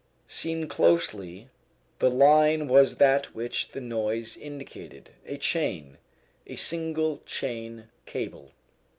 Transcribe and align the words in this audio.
Seen 0.27 0.67
closely 0.67 1.49
the 1.99 2.09
line 2.09 2.67
was 2.67 2.95
that 2.95 3.35
which 3.35 3.67
the 3.67 3.79
noise 3.79 4.35
indicated, 4.35 5.11
a 5.27 5.37
chain 5.37 5.99
a 6.47 6.55
single 6.55 7.21
chain 7.27 7.87
cable. 8.07 8.51